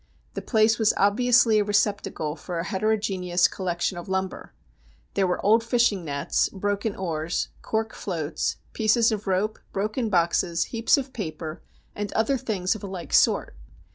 The 0.33 0.41
place 0.41 0.79
was 0.79 0.95
obviously 0.97 1.59
a 1.59 1.63
receptacle 1.63 2.35
for 2.35 2.57
a 2.57 2.63
heterogeneous 2.65 3.47
collection 3.47 3.99
of 3.99 4.09
lumber. 4.09 4.51
There 5.13 5.27
were 5.27 5.45
old 5.45 5.63
fishing 5.63 6.03
nets, 6.03 6.49
broken 6.49 6.95
oars, 6.95 7.49
cork 7.61 7.93
floats, 7.93 8.57
pieces 8.73 9.11
of 9.11 9.27
ropes, 9.27 9.61
broken 9.71 10.09
boxes, 10.09 10.63
heaps 10.73 10.97
of 10.97 11.13
paper, 11.13 11.61
and 11.93 12.11
other 12.13 12.39
things 12.39 12.73
of 12.73 12.81
a 12.83 12.87
like 12.87 13.13
sort. 13.13 13.53